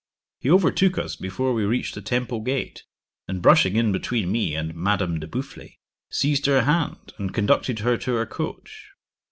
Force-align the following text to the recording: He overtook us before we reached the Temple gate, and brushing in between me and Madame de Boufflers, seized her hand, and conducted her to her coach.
He 0.39 0.49
overtook 0.49 0.97
us 0.97 1.15
before 1.15 1.53
we 1.53 1.63
reached 1.63 1.93
the 1.93 2.01
Temple 2.01 2.39
gate, 2.39 2.85
and 3.27 3.39
brushing 3.39 3.75
in 3.75 3.91
between 3.91 4.31
me 4.31 4.55
and 4.55 4.73
Madame 4.73 5.19
de 5.19 5.27
Boufflers, 5.27 5.77
seized 6.09 6.47
her 6.47 6.61
hand, 6.63 7.13
and 7.19 7.35
conducted 7.35 7.77
her 7.81 7.97
to 7.97 8.15
her 8.15 8.25
coach. 8.25 8.93